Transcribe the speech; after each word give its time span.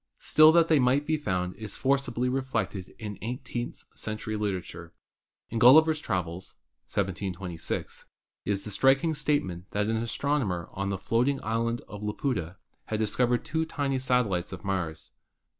Still 0.17 0.51
that 0.53 0.67
they 0.67 0.79
might 0.79 1.05
be 1.05 1.15
found 1.15 1.55
is 1.57 1.77
forcibly 1.77 2.27
reflected 2.27 2.95
in 2.97 3.19
eighteenth 3.21 3.83
century 3.93 4.35
literature. 4.35 4.95
In 5.51 5.59
"Gulliver's 5.59 5.99
Travels" 5.99 6.55
(1726) 6.87 8.07
is 8.43 8.63
the 8.65 8.71
striking 8.71 9.13
statement 9.13 9.69
that 9.73 9.85
an 9.85 9.97
astronomer 9.97 10.69
on 10.73 10.89
the 10.89 10.97
floating 10.97 11.39
island 11.43 11.81
of 11.87 12.01
Laputa 12.01 12.57
had 12.85 12.97
discovered 12.97 13.45
two 13.45 13.63
tiny 13.63 13.99
satellites 13.99 14.51
of 14.51 14.63
Mars. 14.63 15.11